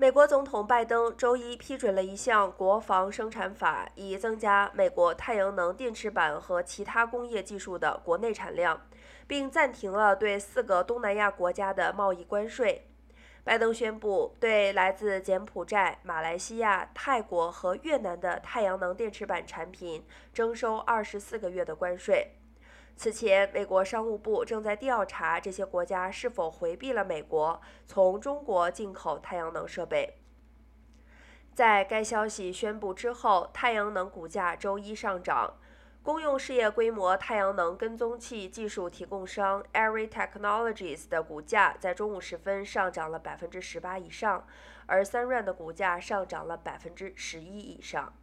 [0.00, 8.80] 美国总统拜登周一批准了一项国防生产法，以增加美国太阳能电池板和其他工业技术的国内产量，
[9.26, 12.88] 并暂停了对四个东南亚国家的贸易关税。
[13.44, 22.36] 拜登宣布对来自柬埔寨、马来西亚、泰国和越南的太阳能电池板产品征收二十四个月的关税。
[22.96, 30.18] 此前，美国商务部正在调查这些国家是否回避了美国从中国进口太阳能设备。
[31.54, 35.54] 在该消息宣布之后，太阳能股价周一上涨。
[36.02, 44.46] 公用事业规模太阳能跟踪器技术提供商 Array Technologies 的股价在中午时分上涨了百分之十八以上，
[44.86, 48.14] 而 Sunrun 的股价上涨了百分之十一以上。